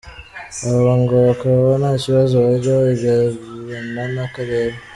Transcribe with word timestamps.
Aba 0.73 0.93
ngo 1.01 1.15
bakaba 1.27 1.71
nta 1.81 1.91
kibazo 2.03 2.35
bajya 2.45 2.73
bagirana 2.83 4.03
n’akarere. 4.15 4.77